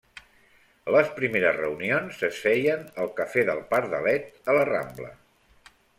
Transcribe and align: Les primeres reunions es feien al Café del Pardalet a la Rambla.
Les 0.93 1.09
primeres 1.17 1.59
reunions 1.59 2.23
es 2.29 2.39
feien 2.45 2.87
al 3.03 3.11
Café 3.21 3.45
del 3.51 3.61
Pardalet 3.75 4.53
a 4.53 4.57
la 4.59 4.65
Rambla. 4.71 5.13